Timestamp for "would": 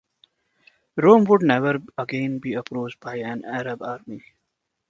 1.25-1.43